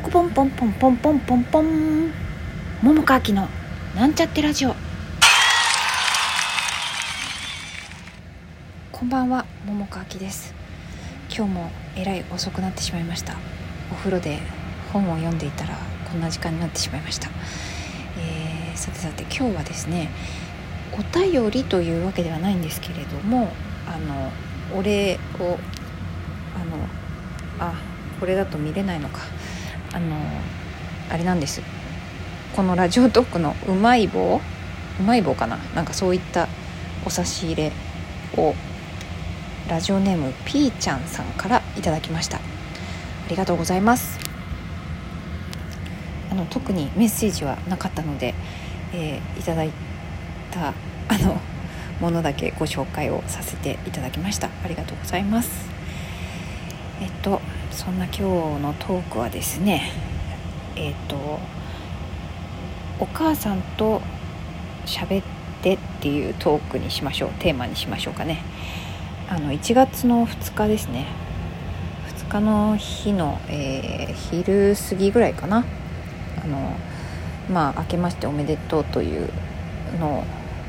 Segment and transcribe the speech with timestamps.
[0.00, 2.10] ポコポンポンポンポンポンポンポン。
[2.82, 3.48] 桃川きの
[3.94, 4.74] なんちゃってラジオ。
[8.90, 10.54] こんばんは桃川きです。
[11.28, 13.34] 今日もえらい遅くなってしまいました。
[13.92, 14.38] お風呂で
[14.90, 15.76] 本を読んでいたら
[16.10, 17.28] こんな時間になってしまいました、
[18.18, 20.08] えー、さてさて今日はですね
[20.92, 23.52] お便りというわけではないんですけれども
[23.86, 25.58] あのお礼を
[26.56, 26.78] あの
[27.58, 27.74] あ
[28.18, 29.20] これだと見れないのか。
[29.92, 30.16] あの
[31.10, 31.62] あれなんです。
[32.54, 34.40] このラジオトークのうまい棒？
[34.98, 35.56] うまい棒かな？
[35.74, 36.48] なんかそういった
[37.04, 37.72] お差し入れ
[38.36, 38.54] を
[39.68, 42.38] ラジオネームピーちゃんさんからいただきました。
[42.38, 42.40] あ
[43.28, 44.18] りがとうございます。
[46.30, 48.34] あの特にメッセージはなかったので、
[48.92, 49.72] えー、いただい
[50.50, 50.74] たあ
[51.18, 51.40] の
[52.00, 54.48] ものだけご紹介をさせていただきました。
[54.64, 55.79] ありがとうございます。
[57.70, 59.92] そんな今日のトークはですね
[60.76, 61.38] えっと
[62.98, 64.02] お母さんと
[64.86, 65.24] 喋っ
[65.62, 68.42] てっていうトークにしましょうテーマにしましょうかね。
[69.28, 71.06] あの1月の2日ですね。
[72.18, 75.64] 2日の日の、えー、昼過ぎぐらいかな。
[76.42, 76.76] あの
[77.50, 79.30] まあ明けましておめでとうという
[79.98, 80.24] のを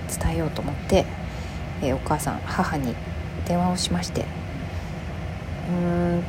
[0.09, 1.05] 伝えようと思って
[1.81, 2.95] えー、お母さん母に
[3.45, 6.23] 電話をしましてうーん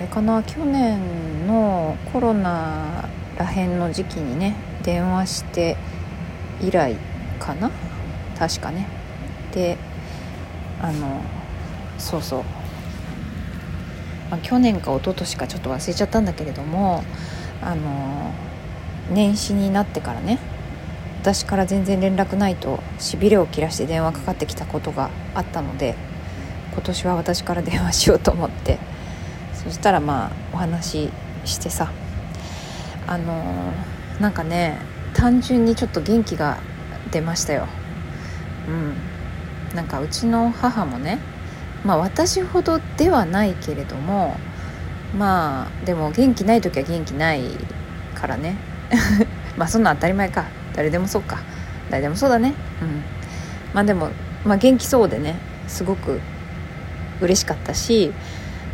[0.00, 0.42] れかな？
[0.42, 5.76] 去年のコロナらへんの時期にね電話して
[6.60, 6.96] 以来
[7.38, 7.70] かな？
[8.38, 8.86] 確かね。
[9.52, 9.76] で
[10.80, 11.20] あの
[11.98, 12.42] そうそう、
[14.30, 17.04] まあ、去年か一昨年かちょっと忘れちゃったんだけれども
[17.60, 18.32] あの
[19.12, 20.38] 年始になってからね
[21.20, 25.94] 私から全然連絡ないとしびれを切らして電話かかってきたことがあったので
[26.72, 28.78] 今年は私から電話しようと思って
[29.62, 31.10] そしたらまあお話し
[31.44, 31.90] してさ
[33.06, 34.78] あのー、なんかね
[35.14, 36.58] 単純にちょっと元気が
[37.10, 37.66] 出ましたよ。
[38.68, 39.74] うん。
[39.74, 41.18] なんかうちの母もね
[41.84, 44.36] まあ私ほどではないけれども
[45.16, 47.42] まあでも元気ない時は元気ない
[48.14, 48.56] からね。
[49.56, 50.44] まあそんな当たり前か。
[50.74, 51.38] 誰でもそうか。
[51.90, 52.54] 誰でもそうだね。
[52.80, 53.02] うん。
[53.74, 54.10] まあでも、
[54.44, 55.36] まあ、元気そうでね
[55.68, 56.20] すごく
[57.20, 58.12] 嬉しかったし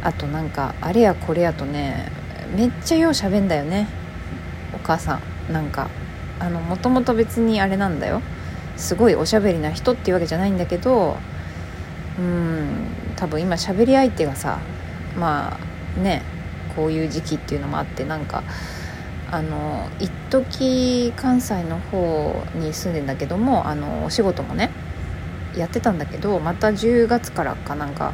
[0.06, 2.12] あとなんかあれやこれやとね
[2.54, 3.88] めっちゃよう喋んだよね。
[4.72, 5.52] お母さん。
[5.52, 5.88] なんか
[6.38, 8.22] あのもともと別にあれなんだよ。
[8.76, 11.16] すごいおしゃべりな人っていうわけじゃないんだけど
[12.18, 14.58] うん多分今喋り相手がさ
[15.18, 15.58] ま
[15.96, 16.22] あね
[16.76, 18.42] こういう時期っていうのもあってなんか
[19.30, 24.70] あの一時関西の方に住んでんだけどもあのお仕事もね
[25.56, 28.12] やってたんだけどまた10月からかなんか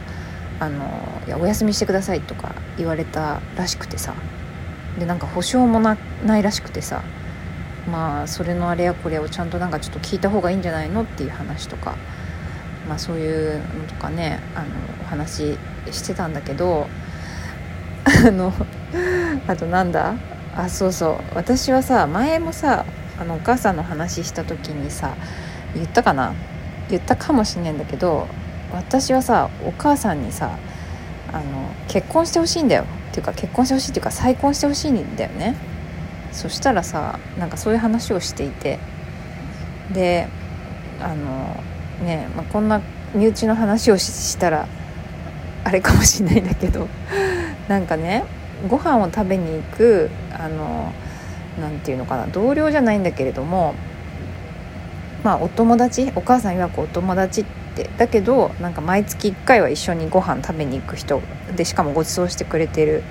[0.62, 4.14] あのいやお休みしてくださいとか言われたらしくてさ。
[4.96, 5.96] でなんか保証もな
[6.38, 7.02] いらしくてさ。
[7.90, 11.96] まあそれのあれやこれをちゃんとなんかちょっと聞いた方がいいんじゃないのっていう話とか。
[12.88, 14.66] まあそういうのとかねあの
[15.02, 15.56] お話
[15.90, 16.86] ししてたんだけど。
[18.26, 18.52] あの
[19.48, 20.14] あとなんだ？
[20.54, 21.16] あそうそう。
[21.34, 22.84] 私はさ前もさ
[23.18, 25.16] あのお母さんの話した時にさ
[25.74, 26.34] 言ったかな？
[26.88, 28.28] 言ったかもしんないんだけど
[28.72, 30.58] 私はさお母さんにさ
[31.32, 31.42] あの
[31.88, 32.84] 結婚してほしいんだよ。
[33.10, 35.54] っていうか結婚してほしいっていうか再婚してほしいんだよね。
[36.32, 38.78] そしたらさなんかそういう話をしていて。
[39.92, 40.28] で
[41.02, 41.62] あの
[42.02, 42.80] ね、まあ、こんな
[43.14, 44.66] 身内の話をしたら
[45.64, 46.88] あれかもしんないんだけど。
[47.68, 48.24] なんかね
[48.68, 50.92] ご飯を食べに行くあの
[51.60, 53.74] なんていうのかな同僚じゃないんだけれども
[55.22, 57.61] まあお友達お母さん曰くお友達って
[57.98, 61.22] だけどなんか毎月1回は一緒にご飯食べに行く人
[61.56, 63.02] でしかもご馳走してくれてる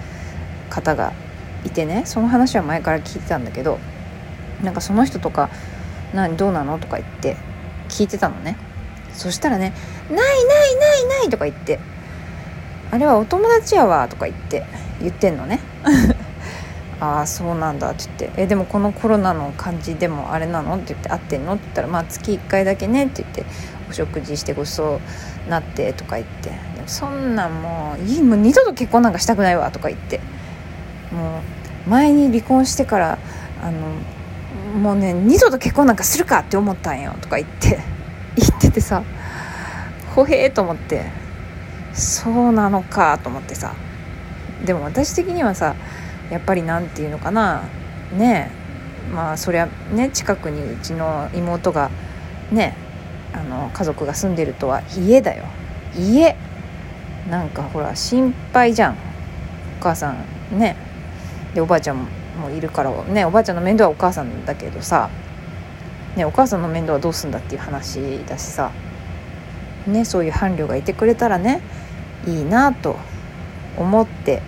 [0.69, 1.13] 方が
[1.65, 3.79] いてねその話は前から聞いてたんだけど
[4.63, 5.49] なんかその人とか
[6.13, 7.37] 「何どうなの?」とか言って
[7.89, 8.55] 聞いてたのね。
[9.13, 9.73] そしたらね
[10.09, 10.25] 「ないない
[10.75, 11.79] ないない」とか言って
[12.91, 14.63] 「あれはお友達やわ」とか言って
[15.01, 15.59] 言ってんのね。
[17.01, 17.89] ああそうなんだ。
[17.89, 23.43] って言って「えでもこのコロナの感じでもあれなの?」って言って「合ってんの?」って言ったら「まあ月1回だけね」って言って
[23.91, 24.99] お食事してごちそ
[25.47, 30.19] うなってとか言って「でもそんなんもういいもう二度と結婚なんかしたくないわ」とか言って。
[31.11, 31.41] も
[31.85, 33.17] う前に離婚してから
[33.61, 37.79] あのもうね二度と結婚なんかするかって思ったんよとか言って。
[38.37, 39.03] 言っててさ
[40.15, 41.05] ほへえと思って。
[41.93, 43.73] そうなのかと思ってさ。
[44.65, 45.75] でも私的にはさ
[46.29, 47.63] やっぱり何て言うのかな。
[48.17, 48.51] ね
[49.09, 49.13] え。
[49.13, 51.89] まあそりゃね近くにうちの妹が
[52.51, 52.77] ね
[53.33, 55.45] あの家族が住んでるとは家だよ。
[55.97, 56.35] 家
[57.29, 58.93] なんかほら心配じゃん。
[59.79, 60.75] お母さんね。
[61.53, 62.07] でおばあちゃん
[62.39, 65.09] もいるからねおばあちゃんの面倒はお母さんだけどさ、
[66.15, 68.71] ね、お母さんの面倒はどうすんだっていう話だしさ、
[69.85, 71.61] ね、そういう伴侶がいてくれたらね
[72.25, 72.95] いいなと
[73.77, 74.41] 思って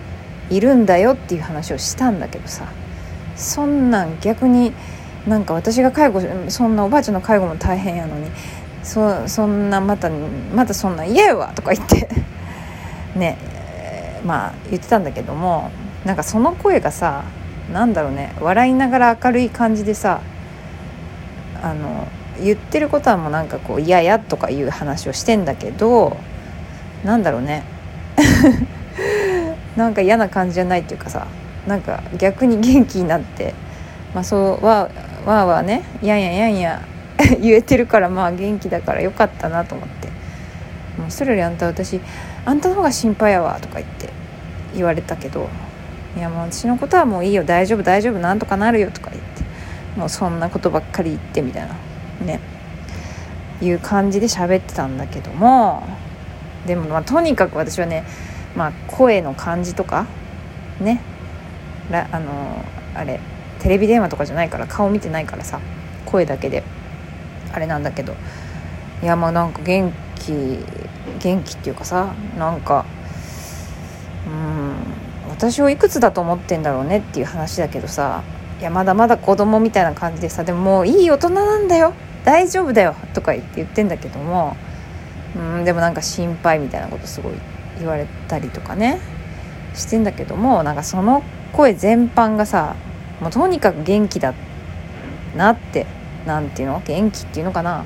[0.48, 2.66] いるんだよっていう話をしたんだけどさ。
[3.36, 4.72] そんなん逆に
[5.26, 8.30] なんか私が介護そんなおばあちゃんの介護も大変やのに
[8.84, 10.10] そそんなまた
[10.54, 12.08] またそんな嫌やわとか言って
[13.16, 13.36] ね
[14.24, 15.70] まあ言ってたんだけども
[16.04, 17.24] なんかその声がさ
[17.72, 20.20] なんだろうね笑いながら明るい感じでさ
[21.62, 22.06] あの
[22.42, 26.16] 言ってることはもうなんかこう嫌やとかいう話をしてんだけど
[27.04, 27.62] なんだろうね
[29.76, 31.26] なんか嫌な感じじゃないっていうかさ
[31.66, 33.54] なんか逆に元気になって
[34.14, 34.90] まあそうわ
[35.24, 36.82] わーわーねやんややんや
[37.40, 40.08] 言えてるからまあ元気だからよかったなと思って
[41.00, 42.00] 「もうそれよりあんた私
[42.44, 44.10] あんたの方が心配やわ」とか言って
[44.74, 45.48] 言われたけど
[46.16, 49.42] 「いやもう私のことはもういいよ大丈夫大丈夫なんとかなるよ」とか言って
[49.98, 51.74] もうそんなことばっかり言ってみたいな
[52.26, 52.40] ね。
[53.62, 55.82] いう感じで喋ってたんだけども
[56.66, 58.04] でもまあとにかく私はね、
[58.56, 60.06] まあ、声の感じとか
[60.80, 61.00] ね。
[61.92, 63.20] あのあれ
[63.60, 65.60] テレビ電話とかじゃないから顔見てないからさ
[66.06, 66.62] 声だけで。
[67.54, 68.14] あれなんだけど。
[69.04, 70.32] いやまあなんか元気
[71.20, 72.86] 元気っていうかさなんか
[74.26, 74.74] うん
[75.30, 78.22] 私をいくつだと思ってんだろうねっていう話だけどさ
[78.60, 81.92] いやまだまだ子供みたいな感じでさでももういい大人なんだよ
[82.24, 84.56] 大丈夫だよとか言って言ってんだけども
[85.36, 87.34] うんでもなんか心配みたいなことすごい
[87.78, 89.00] 言われたりとかね
[89.74, 91.22] してんだけどもなんかその
[91.52, 92.74] 声全般がさ
[93.20, 94.32] もうとにかく元気だ
[95.36, 95.86] なって
[96.26, 96.82] 何ていうの？
[96.84, 97.84] 元気っていうのかな？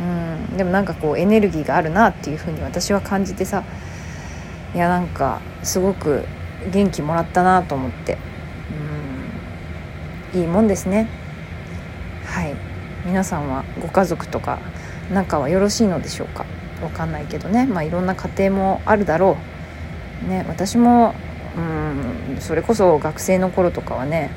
[0.00, 0.56] うん。
[0.56, 3.64] でもなんかこうエネルギーがあるなっていうふうに私は感じてさ。
[4.74, 6.24] いやなんかすごく
[6.70, 8.18] 元気もらったなと思って。
[10.34, 10.40] うん。
[10.40, 11.08] いいもんですね。
[12.24, 12.54] はい。
[13.04, 14.58] 皆さんはご家族とか
[15.12, 16.44] 仲はよろしいのでしょうか？
[16.82, 17.66] わかんないけどね。
[17.66, 19.36] まあいろんな家庭もあるだろ
[20.24, 20.28] う。
[20.28, 21.14] ね私も
[21.56, 24.30] うんそれこそ学生の頃とかはね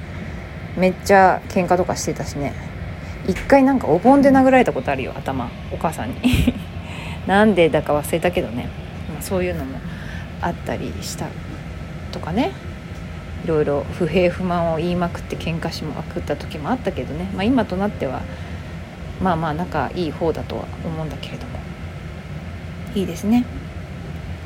[0.77, 2.53] めっちゃ喧嘩とかしてたしね。
[3.27, 6.15] 一回なんかお盆で殴られたことあるよ頭お母さんに。
[7.27, 8.67] なんでだか忘れたけどね、
[9.13, 9.77] まあ、そういうのも
[10.41, 11.27] あったりした
[12.11, 12.51] とかね。
[13.45, 18.21] いろいろ不平不満を言いまくって喧嘩しまくった時もあったけどね、まあ、今となっては
[19.21, 21.59] まあまあ仲いい方だとは思うんだけれども。
[22.95, 23.45] いいですね。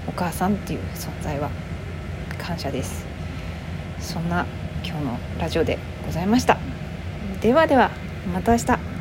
[0.08, 1.50] お母さんっていう存在は
[2.38, 3.06] 感謝です。
[4.00, 4.46] そんな
[4.84, 6.58] 今日のラジオでございました。
[7.42, 8.03] ではでは。
[8.32, 8.93] また明日。